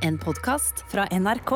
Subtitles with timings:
[0.00, 1.50] En podkast fra NRK.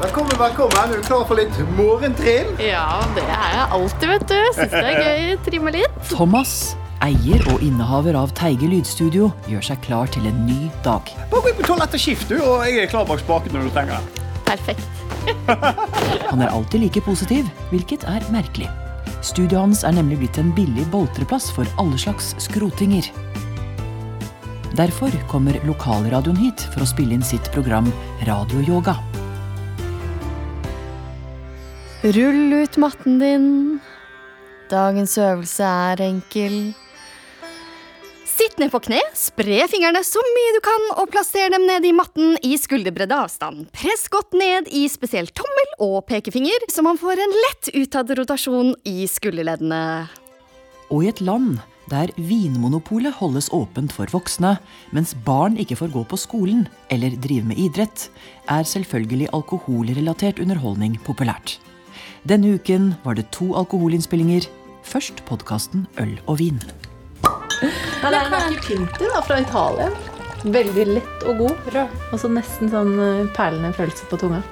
[0.00, 0.76] Velkommen, velkommen.
[0.92, 2.52] Er du klar for litt morgentrim?
[2.62, 4.38] Ja, det er jeg alltid, vet du.
[4.58, 5.24] Syns det er gøy.
[5.34, 5.98] å Trimme litt.
[6.10, 6.54] Thomas,
[7.04, 11.08] eier og innehaver av Teige lydstudio, gjør seg klar til en ny dag.
[11.32, 13.68] Bare gå inn på toalettet og skift, du, og jeg er klar bak spaken når
[13.68, 14.26] du trenger det.
[14.46, 14.86] Perfekt.
[16.30, 18.68] Han er alltid like positiv, hvilket er merkelig.
[19.26, 23.08] Studioet hans er nemlig blitt en billig boltreplass for alle slags skrotinger.
[24.76, 27.86] Derfor kommer lokalradioen hit for å spille inn sitt program
[28.28, 28.92] Radioyoga.
[32.04, 33.46] Rull ut matten din.
[34.68, 36.58] Dagens øvelse er enkel.
[38.28, 41.94] Sitt ned på kne, spre fingrene så mye du kan og plasser dem ned i
[41.96, 43.70] matten i skulderbredde avstand.
[43.72, 48.74] Press godt ned i spesielt tommel og pekefinger, så man får en lett utad rotasjon
[48.84, 50.25] i skulderleddene.
[50.90, 51.58] Og i et land
[51.90, 54.56] der Vinmonopolet holdes åpent for voksne,
[54.94, 58.08] mens barn ikke får gå på skolen eller drive med idrett,
[58.50, 61.58] er selvfølgelig alkoholrelatert underholdning populært.
[62.26, 64.48] Denne uken var det to alkoholinnspillinger.
[64.86, 66.58] Først podkasten Øl og vin.
[68.02, 69.90] Ja, det er en Pinti da, fra Italia.
[70.42, 71.78] Veldig lett og god.
[72.12, 74.42] Og så nesten sånn eh, perlende følelse på tunga.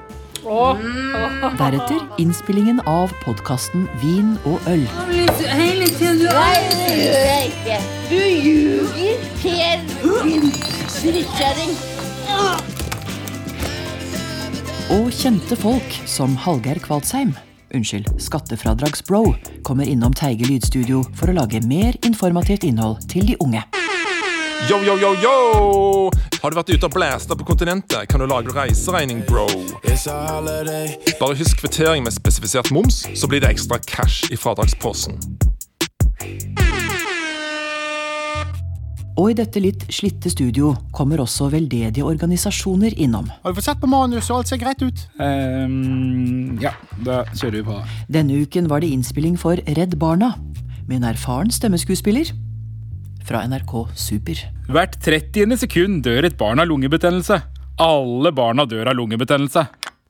[0.45, 4.83] Deretter innspillingen av podkasten Vin og øl.
[8.09, 9.81] Du ljuger, Per.
[10.21, 10.45] Din
[11.01, 11.73] drittkjerring.
[14.93, 17.33] Og kjente folk som Hallgeir Kvalsheim,
[17.73, 19.23] unnskyld, Skattefradragsbro,
[19.65, 23.65] kommer innom Teige lydstudio for å lage mer informativt innhold til de unge.
[24.69, 25.35] Yo, yo, yo, yo!
[26.45, 29.47] Har du vært ute og blæsta på kontinentet, kan du lage reiseregning, bro.
[31.17, 35.17] Bare husk kvittering med spesifisert moms, så blir det ekstra cash i fradragsposen.
[39.17, 43.25] Og i dette litt slitte studio kommer også veldedige organisasjoner innom.
[43.41, 45.05] Har du fått sett på manus, og alt ser greit ut?
[45.17, 47.81] Um, ja, da kjører vi på.
[48.21, 50.35] Denne uken var det innspilling for Redd Barna,
[50.85, 52.35] med en erfaren stemmeskuespiller
[53.25, 54.41] fra NRK Super.
[54.69, 55.55] Hvert 30.
[55.61, 57.39] sekund dør et barn av lungebetennelse.
[57.81, 59.65] Alle barna dør av lungebetennelse.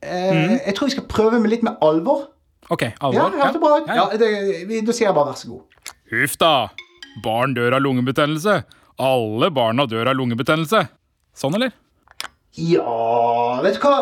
[0.06, 2.28] Eh, Jeg tror vi skal prøve med litt med alvor.
[2.70, 3.34] Ok, alvor?
[3.38, 3.78] Ja, det bra.
[3.88, 4.18] Ja, Ja, ja.
[4.18, 5.64] det, vi, da sier jeg bare vær så god.
[6.12, 6.52] Huff da.
[7.24, 8.60] Barn dør av lungebetennelse.
[9.00, 10.86] Alle barna dør av lungebetennelse.
[11.36, 11.72] Sånn, eller?
[12.56, 13.96] Ja, vet du hva?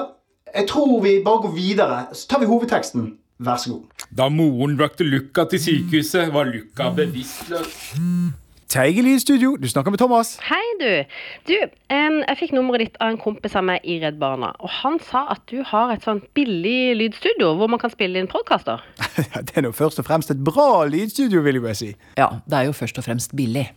[0.54, 2.00] Jeg tror vi bare går videre.
[2.14, 3.14] Så tar vi hovedteksten.
[3.44, 4.06] Vær så god.
[4.14, 7.74] Da moren brakte Luca til sykehuset, var Luca bevisstløs.
[8.74, 10.40] Teige lydstudio, du snakker med Thomas.
[10.42, 11.04] Hei, du.
[11.46, 11.54] Du,
[11.94, 14.50] um, jeg fikk nummeret ditt av en kompis av meg i Redd Barna.
[14.66, 18.32] Og han sa at du har et sånt billig lydstudio hvor man kan spille inn
[18.32, 18.82] podkaster.
[19.46, 21.92] Det er nå først og fremst et bra lydstudio, vil jeg bare si.
[22.18, 23.68] Ja, det er jo først og fremst billig.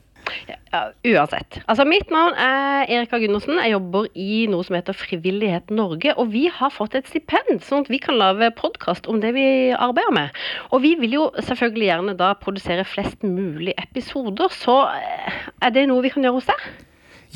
[0.73, 1.59] Ja, uansett.
[1.71, 3.59] Altså, mitt navn er Erika Gundersen.
[3.63, 6.15] Jeg jobber i noe som heter Frivillighet Norge.
[6.21, 9.47] Og vi har fått et stipend, sånn at vi kan lage podkast om det vi
[9.73, 10.41] arbeider med.
[10.71, 14.53] Og vi vil jo selvfølgelig gjerne da produsere flest mulig episoder.
[14.53, 16.67] Så eh, er det noe vi kan gjøre hos deg?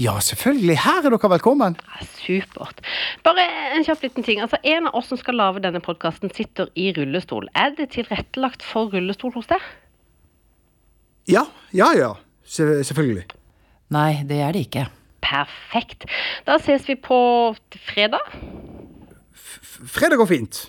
[0.01, 0.79] Ja, selvfølgelig.
[0.85, 1.77] Her er dere velkommen.
[1.77, 2.81] Ja, supert.
[3.27, 4.41] Bare en kjapp liten ting.
[4.41, 7.49] Altså, En av oss som skal lage denne podkasten, sitter i rullestol.
[7.55, 9.71] Er det tilrettelagt for rullestol hos deg?
[11.29, 11.45] Ja,
[11.77, 12.15] ja, ja.
[12.51, 13.25] Se- selvfølgelig.
[13.95, 14.87] Nei, det er det ikke.
[15.23, 16.07] Perfekt.
[16.47, 17.19] Da ses vi på
[17.93, 18.25] fredag.
[19.91, 20.61] Fredag går fint.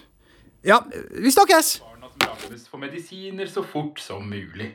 [0.66, 0.78] Ja,
[1.18, 1.80] vi snakkes!
[1.82, 4.70] Barna som rammes for medisiner så fort som mulig.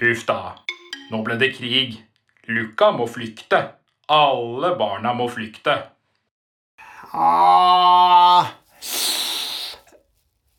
[0.00, 0.38] Huff da.
[1.10, 1.96] Nå ble det krig.
[2.50, 3.64] Luca må flykte.
[4.10, 5.74] Alle barna må flykte.
[7.12, 8.46] Ah,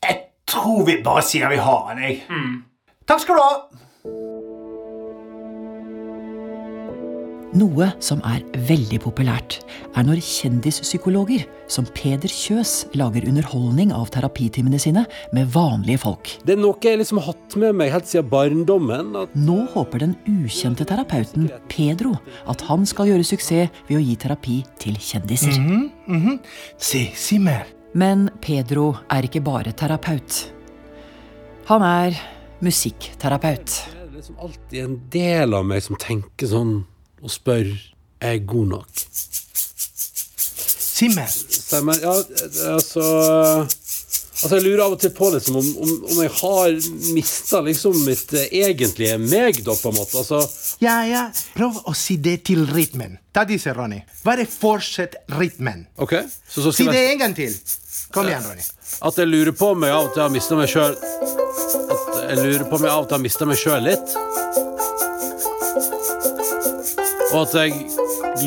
[0.04, 0.18] jeg
[0.52, 2.20] tror vi bare sier vi har den, jeg.
[3.08, 3.54] Takk skal du ha.
[7.52, 9.58] Noe som er veldig populært,
[9.92, 15.02] er når kjendispsykologer som Peder Kjøs lager underholdning av terapitimene sine
[15.36, 16.30] med vanlige folk.
[16.48, 19.10] Det er noe jeg liksom har hatt med meg helt siden barndommen.
[19.20, 22.14] At Nå håper den ukjente terapeuten Pedro
[22.48, 25.58] at han skal gjøre suksess ved å gi terapi til kjendiser.
[26.80, 27.68] Si, si mer.
[27.92, 30.46] Men Pedro er ikke bare terapeut.
[31.68, 32.16] Han er
[32.64, 33.76] musikkterapeut.
[33.92, 36.72] det er liksom alltid en del av meg som tenker sånn
[37.22, 37.70] og spør
[38.22, 39.04] er jeg god nok.
[40.82, 41.30] Si mer.
[41.30, 41.98] Stemmer.
[42.02, 42.16] Ja,
[42.74, 43.06] altså
[44.42, 46.72] Altså, Jeg lurer av og til på liksom om, om, om jeg har
[47.14, 50.18] mista liksom mitt egentlige meg, da, på en måte.
[50.18, 50.40] Altså,
[50.82, 51.28] Ja, ja.
[51.54, 53.20] Prøv å si det til rytmen.
[53.30, 54.00] Ta disse, Ronny.
[54.26, 55.84] Bare fortsett rytmen.
[55.94, 56.16] ok?
[56.50, 57.54] Så, så Si det jeg, en gang til.
[58.12, 58.66] Kom igjen, Ronny.
[59.06, 62.42] at jeg lurer på om jeg av og til har mista meg sjøl At jeg
[62.42, 64.16] lurer på om jeg av og til har mista meg sjøl litt.
[67.32, 67.72] Og at jeg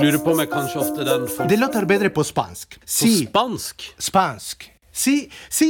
[0.01, 2.77] lurer på om jeg kanskje ofte den for Det låter bedre på spansk.
[2.85, 3.87] Si, spansk?
[3.97, 4.69] Spansk.
[4.93, 5.15] Si,
[5.49, 5.69] si,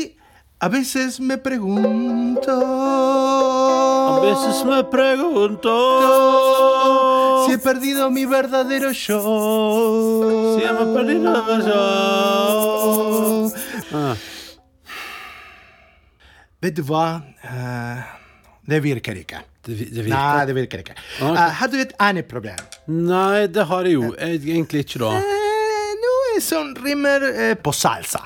[0.59, 2.51] a veces me pregunto.
[2.51, 5.75] A veces me pregunto.
[7.45, 9.21] Si he perdido mi verdadero yo.
[10.57, 11.81] Si he perdido mi yo.
[13.94, 14.15] Ah.
[16.62, 17.21] Vet du hva?
[17.45, 18.01] Uh,
[18.65, 19.44] det virker ikke.
[19.65, 20.06] Det, det.
[20.12, 20.95] Nei, det virker ikke.
[21.17, 21.33] Okay.
[21.33, 22.62] Uh, har du et annet problem?
[22.85, 25.12] Nei, det har jeg jo egentlig ikke, da.
[25.17, 28.21] Uh, noe som rimer uh, på salsa.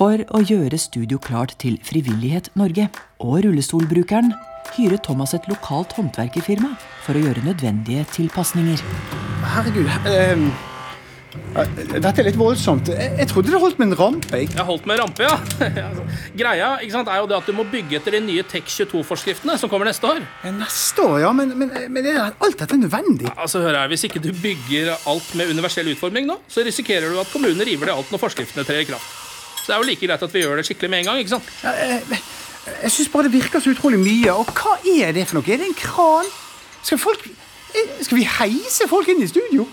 [0.00, 2.86] For å gjøre studio klart til Frivillighet Norge
[3.20, 4.30] og rullestolbrukeren
[4.76, 6.72] hyrer Thomas et lokalt håndverkerfirma
[7.04, 8.80] for å gjøre nødvendige tilpasninger.
[9.50, 9.90] Herregud.
[10.08, 10.69] eh,
[11.30, 12.88] dette er litt voldsomt.
[12.90, 14.40] Jeg, jeg trodde det holdt med en rampe.
[14.40, 14.50] Jeg.
[14.66, 15.36] Holdt med rampe, ja.
[15.90, 16.04] Altså,
[16.38, 19.54] Greia ikke sant, er jo det at du må bygge etter de nye TEK 22-forskriftene
[19.60, 20.22] som kommer neste år.
[20.58, 23.30] Neste år, ja, men, men, men det er, alt dette er nødvendig.
[23.36, 27.22] Altså, hør her, Hvis ikke du bygger alt med universell utforming nå, så risikerer du
[27.22, 29.16] at kommunene river det alt når forskriftene trer i kraft.
[29.60, 31.22] Så det er jo like greit at vi gjør det skikkelig med en gang.
[31.22, 31.50] ikke sant?
[31.62, 32.22] Ja, jeg
[32.82, 34.32] jeg syns bare det virker så utrolig mye.
[34.34, 35.48] Og hva er det for noe?
[35.48, 36.28] Er det en kran?
[36.82, 37.24] Skal, folk,
[37.74, 39.66] eh, skal vi heise folk inn i studio?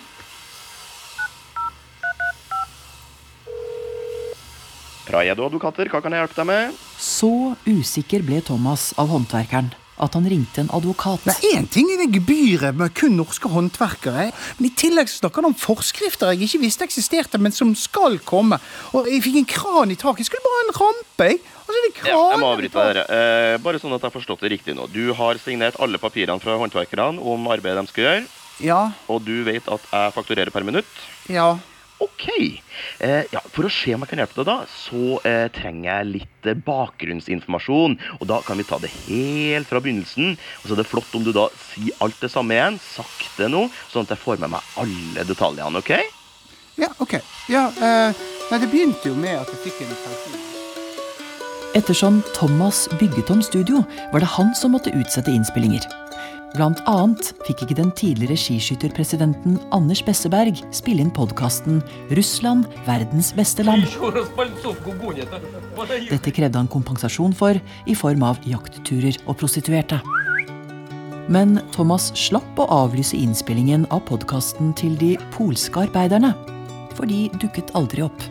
[5.07, 6.79] Praedo advokater, hva kan jeg hjelpe deg med?
[6.99, 7.29] Så
[7.67, 11.23] usikker ble Thomas av håndverkeren at han ringte en advokat.
[11.55, 14.27] Én ting er det gebyret med kun norske håndverkere,
[14.59, 18.19] men i tillegg så snakker han om forskrifter jeg ikke visste eksisterte, men som skal
[18.27, 18.59] komme.
[18.93, 20.21] Og jeg fikk en kran i taket.
[20.21, 21.29] Jeg skulle bare ha en rampe.
[21.31, 21.39] jeg.
[21.67, 23.05] Er det Ja, jeg må avbryte dere.
[23.09, 24.85] Eh, bare sånn at jeg har forstått det riktig nå.
[24.93, 28.27] Du har signert alle papirene fra håndverkerne om arbeidet de skal gjøre,
[28.59, 30.85] Ja, og du vet at jeg fakturerer per minutt.
[31.27, 31.57] ja.
[32.03, 32.27] Ok.
[32.99, 36.09] Eh, ja, for å se om jeg kan hjelpe deg, da, så eh, trenger jeg
[36.11, 37.97] litt eh, bakgrunnsinformasjon.
[38.19, 40.35] Og da kan vi ta det helt fra begynnelsen.
[40.61, 43.65] Og så er det flott om du da sier alt det samme igjen, sakte nå,
[43.89, 45.95] sånn at jeg får med meg alle detaljene, OK?
[46.77, 47.17] Ja, ok.
[47.49, 50.43] Ja, eh, nei, det begynte jo med at jeg fikk en telefon.
[51.77, 53.81] Ettersom Thomas bygget om studio,
[54.13, 55.85] var det han som måtte utsette innspillinger.
[56.55, 63.65] Blant annet fikk ikke den tidligere skiskytterpresidenten Anders Besseberg spille inn podkasten 'Russland verdens beste
[63.67, 63.83] land'.
[66.07, 69.99] Dette krevde han kompensasjon for i form av jaktturer og prostituerte.
[71.27, 76.31] Men Thomas slapp å avlyse innspillingen av podkasten til de polske arbeiderne,
[76.95, 78.23] for de dukket aldri opp.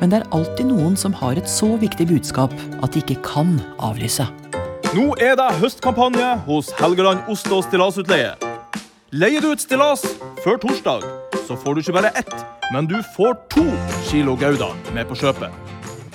[0.00, 2.52] Men det er alltid noen som har et så viktig budskap
[2.82, 4.26] at de ikke kan avlyse.
[4.90, 8.32] Nå er det høstkampanje hos Helgeland ost- og stillasutleie.
[9.14, 10.02] Leier du et stillas
[10.42, 11.04] før torsdag,
[11.46, 12.32] så får du ikke bare ett,
[12.74, 13.62] men du får to
[14.08, 15.54] kilo gouda med på kjøpet.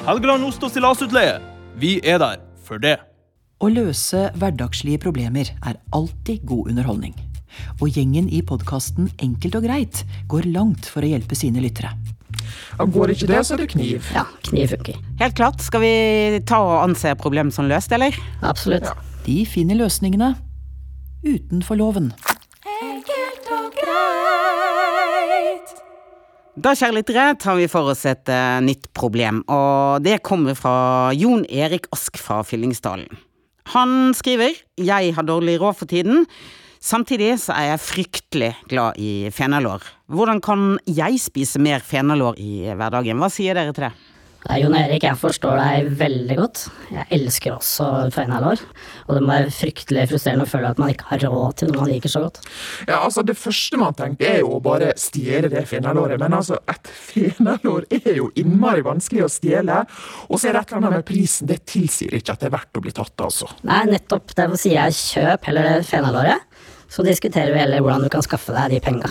[0.03, 1.37] Helgeland ost- og stillasutleie.
[1.79, 2.97] Vi er der for det.
[3.63, 7.15] Å løse hverdagslige problemer er alltid god underholdning.
[7.79, 11.95] Og gjengen i podkasten Enkelt og greit går langt for å hjelpe sine lyttere.
[12.79, 14.05] Går ikke det, så er det kniv.
[14.15, 14.99] Ja, kniv funker.
[15.21, 15.61] Helt klart.
[15.63, 15.93] Skal vi
[16.47, 18.15] ta og anse problemet som løst, eller?
[18.45, 18.89] Absolutt.
[19.25, 20.33] De finner løsningene
[21.25, 22.11] utenfor loven.
[22.81, 25.71] Enkelt og greit.
[26.55, 31.11] Da, kjære lyttere, tar vi for oss et uh, nytt problem, og det kommer fra
[31.17, 33.09] Jon Erik Ask fra Fyllingsdalen.
[33.73, 36.25] Han skriver Jeg har dårlig råd for tiden.
[36.79, 39.81] Samtidig så er jeg fryktelig glad i fenalår.
[40.05, 43.17] Hvordan kan jeg spise mer fenalår i hverdagen?
[43.17, 43.95] Hva sier dere til det?
[44.45, 46.59] Nei, Jon Erik, jeg forstår deg veldig godt.
[46.93, 48.61] Jeg elsker også fenalår.
[49.07, 51.81] Og det må være fryktelig frustrerende å føle at man ikke har råd til noe
[51.81, 52.37] man liker så godt.
[52.85, 56.21] Ja, altså Det første man tenker, er jo å bare stjele det fenalåret.
[56.21, 59.81] Men altså, et fenalår er jo innmari vanskelig å stjele.
[60.29, 61.49] Og så er det et eller annet med prisen.
[61.49, 63.49] Det tilsier ikke at det er verdt å bli tatt, altså.
[63.65, 64.37] Nei, nettopp.
[64.37, 66.45] Derfor sier jeg kjøp heller det fenalåret.
[66.93, 69.09] Så diskuterer vi heller hvordan du kan skaffe deg de penga.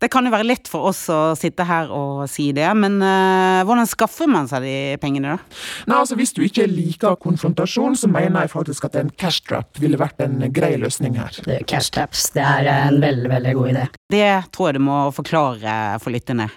[0.00, 3.62] Det kan jo være lett for oss å sitte her og si det, men uh,
[3.66, 5.62] hvordan skaffer man seg de pengene, da?
[5.88, 9.80] Nei, altså Hvis du ikke liker konfrontasjon, så mener jeg faktisk at en cash trap
[9.80, 11.40] ville vært en grei løsning her.
[11.68, 13.88] Cash traps, det er en veldig, veldig god idé.
[14.12, 16.50] Det tror jeg du må forklare for lytterne.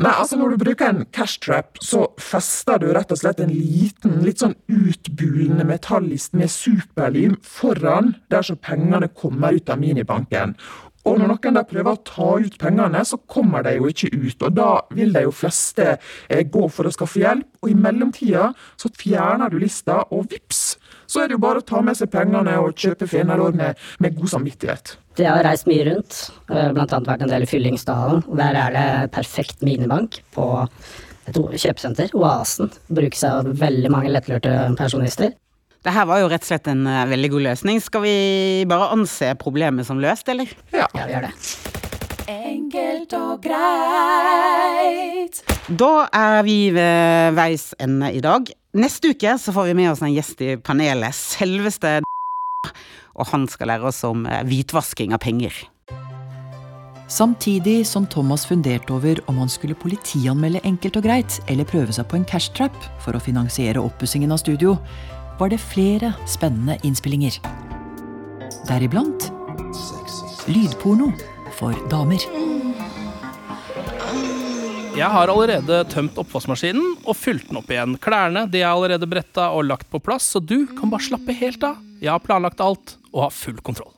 [0.00, 3.52] Nei, altså Når du bruker en cash trap, så fester du rett og slett en
[3.52, 10.56] liten, litt sånn utbulende metallist med superlim foran der så pengene kommer ut av minibanken.
[11.08, 14.44] Og når noen da prøver å ta ut pengene, så kommer de jo ikke ut.
[14.46, 18.52] Og da vil de jo fleste eh, gå for å skaffe hjelp, og i mellomtida
[18.78, 20.62] så fjerner du lista, og vips,
[21.10, 24.18] så er det jo bare å ta med seg pengene og kjøpe fenalår med, med
[24.18, 24.96] god samvittighet.
[25.18, 26.18] Jeg har reist mye rundt,
[26.48, 26.70] bl.a.
[26.72, 28.22] blant annet vært en del i Fyllingsdalen.
[28.38, 30.46] Der er det perfekt minibank på
[31.28, 32.72] et kjøpesenter, Oasen.
[32.94, 35.34] Brukes av veldig mange lettlurte pensjonister.
[35.82, 37.80] Det her var jo rett og slett en uh, veldig god løsning.
[37.82, 38.14] Skal vi
[38.70, 40.50] bare anse problemet som løst, eller?
[40.70, 41.32] Ja, vi gjør det.
[42.30, 45.40] Enkelt og greit.
[45.66, 48.46] Da er vi ved veis ende i dag.
[48.78, 51.98] Neste uke så får vi med oss en gjest i panelet, selveste
[53.18, 55.56] og han skal lære oss om eh, hvitvasking av penger.
[57.12, 62.06] Samtidig som Thomas funderte over om han skulle politianmelde enkelt og greit, eller prøve seg
[62.08, 64.78] på en cash trap for å finansiere oppussingen av studio,
[65.42, 67.34] var det flere spennende innspillinger.
[68.68, 69.24] Deriblant
[70.46, 71.08] lydporno
[71.56, 72.22] for damer.
[74.94, 77.96] Jeg har allerede tømt oppvaskmaskinen og fylt den opp igjen.
[77.98, 81.66] Klærne de er allerede bretta og lagt på plass, så du kan bare slappe helt
[81.66, 81.82] av.
[81.98, 83.90] Jeg har planlagt alt og har full kontroll.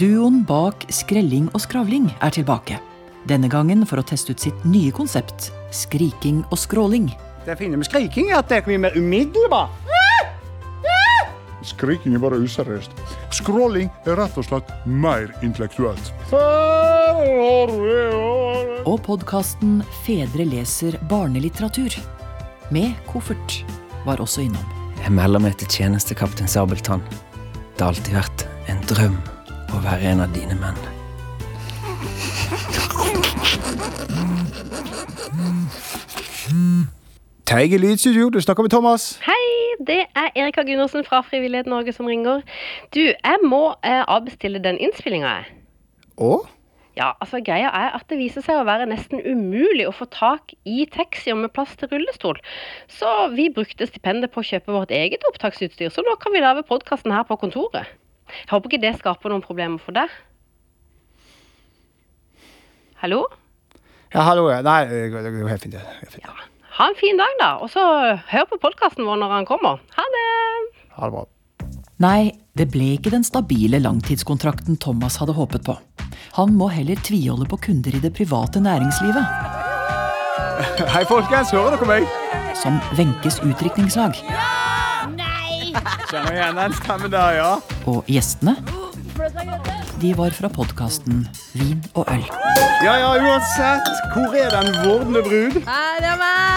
[0.00, 2.80] Duoen bak Skrelling og skravling er tilbake.
[3.30, 7.12] Denne gangen for å teste ut sitt nye konsept skriking og skråling.
[7.46, 9.85] Det fine med skriking er at det kan bli mer umiddelbart.
[11.66, 12.92] Skriking er bare useriøst.
[13.34, 16.12] Scrolling er rett og slett mer intellektuelt.
[18.86, 21.98] Og podkasten Fedre leser barnelitteratur.
[22.70, 23.60] Med koffert
[24.06, 24.74] var også innom.
[25.02, 27.02] Jeg melder meg til tjenestekaptein Sabeltann.
[27.76, 29.18] Det har alltid vært en drøm
[29.74, 30.78] å være en av dine menn.
[37.46, 39.18] Teige Lydstudio, du snakker med Thomas.
[39.22, 39.45] Hei,
[39.86, 42.42] det er Erika Gundersen fra Frivillighet Norge som ringer.
[42.94, 45.56] Du, jeg må eh, avbestille den innspillinga, jeg.
[46.16, 46.36] Å?
[46.96, 50.54] Ja, altså greia er at det viser seg å være nesten umulig å få tak
[50.64, 52.40] i taxier med plass til rullestol.
[52.88, 56.64] Så vi brukte stipendet på å kjøpe vårt eget opptaksutstyr, så nå kan vi lage
[56.64, 57.92] podkasten her på kontoret.
[58.32, 60.12] Jeg håper ikke det skaper noen problemer for deg.
[63.04, 63.26] Hallo?
[64.14, 64.48] Ja, hallo.
[64.48, 64.62] ja.
[64.64, 65.76] Nei, det går helt fint.
[65.76, 66.55] det går helt fint.
[66.76, 67.54] Ha en fin dag, da.
[67.64, 67.80] Og så
[68.28, 69.80] hør på podkasten vår når han kommer.
[69.96, 70.24] Ha det!
[70.96, 71.22] Ha det bra.
[72.04, 75.78] Nei, det ble ikke den stabile langtidskontrakten Thomas hadde håpet på.
[76.36, 79.24] Han må heller tviholde på kunder i det private næringslivet.
[80.94, 81.54] Hei, folkens.
[81.56, 82.10] Hører dere meg?
[82.60, 84.20] Som Wenches utdrikningslag.
[86.10, 87.50] Kjenner igjen den stemmen der, ja.
[87.88, 88.58] Og gjestene,
[90.00, 91.24] de var fra podkasten
[91.56, 92.24] Vin og øl.
[92.84, 93.88] Ja, ja, uansett.
[94.12, 95.60] Hvor er den vordende brud?
[95.64, 96.55] Her er meg!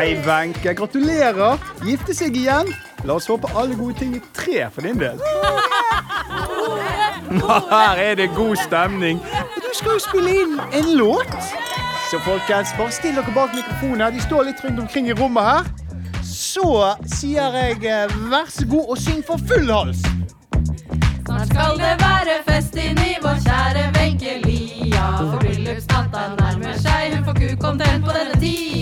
[0.00, 0.74] Hei, Wenche.
[0.74, 1.58] Gratulerer.
[1.84, 2.70] Gifte seg igjen.
[3.04, 5.20] La oss håpe alle gode ting er tre for din del.
[7.68, 9.20] Her er det god stemning.
[9.60, 11.36] Du skal jo spille inn en låt.
[12.08, 14.00] Så folkens, bare still dere bak mikrofonen.
[14.00, 14.16] her.
[14.16, 15.68] De står litt rundt omkring i rommet her.
[16.24, 20.00] Så sier jeg eh, vær så god og syng for full hals.
[21.28, 25.06] Snart skal det være fest inni vår kjære Wenche Lia.
[25.20, 28.79] For bryllupsnatta nærmer seg, hun får kukontent på denne tida.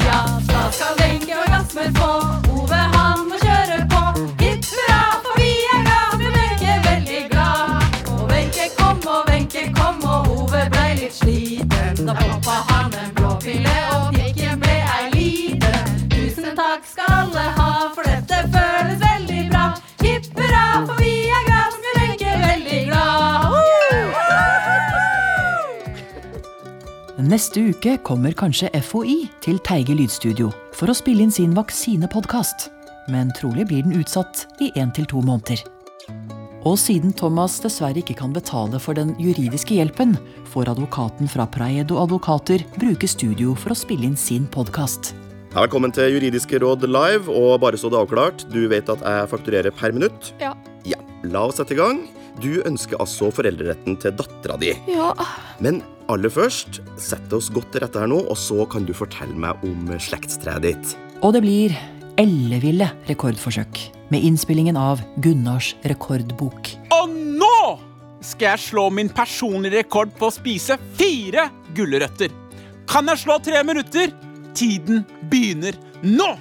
[27.28, 32.68] Neste uke kommer kanskje FHI til Teige lydstudio for å spille inn sin vaksinepodkast.
[33.10, 35.64] Men trolig blir den utsatt i én til to måneder.
[36.68, 40.16] Og siden Thomas dessverre ikke kan betale for den juridiske hjelpen,
[40.52, 45.14] får advokaten fra Praedo Advokater bruke studio for å spille inn sin podkast.
[45.54, 49.30] Velkommen til Juridiske råd live, og bare så det er avklart, du vet at jeg
[49.30, 50.32] fakturerer per minutt?
[50.42, 50.52] Ja.
[50.86, 50.98] Ja.
[51.24, 52.04] La oss sette i gang.
[52.42, 54.74] Du ønsker altså foreldreretten til dattera di.
[54.92, 55.14] Ja.
[55.64, 59.36] Men aller først, sett oss godt til rette her nå, og så kan du fortelle
[59.38, 60.96] meg om slektstreet ditt.
[61.22, 61.76] Og det blir
[62.18, 63.80] elleville rekordforsøk
[64.12, 66.72] med innspillingen av Gunnars rekordbok.
[66.96, 67.60] Og nå
[68.24, 72.32] skal jeg slå min personlige rekord på å spise fire gulrøtter.
[72.88, 74.14] Kan jeg slå tre minutter?
[74.58, 76.32] Tiden begynner nå!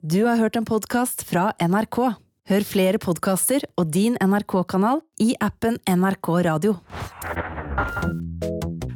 [0.00, 1.98] Du har hørt en podkast fra NRK.
[2.50, 6.72] Hør flere podkaster og din NRK-kanal i appen NRK Radio.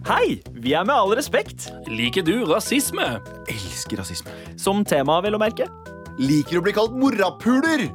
[0.09, 1.69] Hei, vi er med all respekt.
[1.87, 3.07] Liker du rasisme?
[3.47, 4.35] Elsker rasisme.
[4.59, 5.69] Som tema, vel å merke.
[6.19, 7.87] Liker å bli kalt morapuler.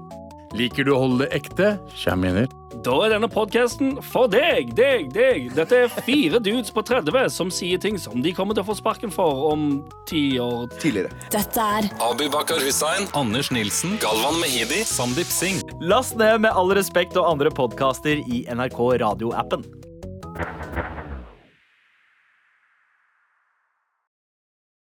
[0.56, 1.74] Liker du å holde det ekte?
[2.06, 2.48] Kjærminer.
[2.70, 5.50] Da er denne podkasten for deg, deg, deg.
[5.58, 8.78] Dette er fire dudes på 30 som sier ting som de kommer til å få
[8.78, 9.66] sparken for om
[10.10, 10.70] ti år.
[10.78, 11.10] Tidligere.
[11.34, 15.66] Dette er Abibakar Hussein, Anders Nilsen, Galvan Mehidi, Sandeep Singh.
[15.82, 19.66] Last ned med all respekt og andre podkaster i NRK radioappen.